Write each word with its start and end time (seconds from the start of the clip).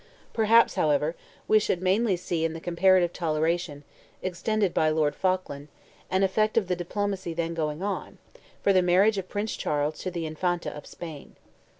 Perhaps, 0.33 0.73
however, 0.73 1.15
we 1.47 1.59
should 1.59 1.79
mainly 1.79 2.17
see 2.17 2.43
in 2.43 2.53
the 2.53 2.59
comparative 2.59 3.13
toleration, 3.13 3.83
extended 4.23 4.73
by 4.73 4.89
Lord 4.89 5.13
Falkland, 5.15 5.67
an 6.09 6.23
effect 6.23 6.57
of 6.57 6.67
the 6.67 6.75
diplomacy 6.75 7.35
then 7.35 7.53
going 7.53 7.83
on, 7.83 8.17
for 8.63 8.73
the 8.73 8.81
marriage 8.81 9.19
of 9.19 9.29
Prince 9.29 9.55
Charles 9.55 9.99
to 9.99 10.09
the 10.09 10.25
Infanta 10.25 10.75
of 10.75 10.87
Spain. 10.87 11.35